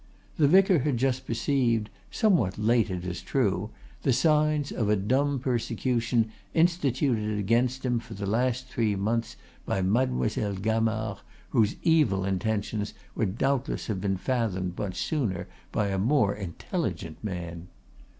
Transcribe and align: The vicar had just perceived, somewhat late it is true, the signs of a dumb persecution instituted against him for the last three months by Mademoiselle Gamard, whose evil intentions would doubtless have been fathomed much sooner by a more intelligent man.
The 0.37 0.47
vicar 0.47 0.79
had 0.79 0.97
just 0.97 1.27
perceived, 1.27 1.91
somewhat 2.09 2.57
late 2.57 2.89
it 2.89 3.05
is 3.05 3.21
true, 3.21 3.69
the 4.01 4.11
signs 4.11 4.71
of 4.71 4.89
a 4.89 4.95
dumb 4.95 5.37
persecution 5.37 6.31
instituted 6.55 7.37
against 7.37 7.85
him 7.85 7.99
for 7.99 8.15
the 8.15 8.25
last 8.25 8.67
three 8.67 8.95
months 8.95 9.35
by 9.63 9.83
Mademoiselle 9.83 10.55
Gamard, 10.55 11.19
whose 11.51 11.75
evil 11.83 12.25
intentions 12.25 12.95
would 13.13 13.37
doubtless 13.37 13.85
have 13.85 14.01
been 14.01 14.17
fathomed 14.17 14.75
much 14.75 14.95
sooner 14.97 15.47
by 15.71 15.89
a 15.89 15.99
more 15.99 16.33
intelligent 16.33 17.23
man. 17.23 17.67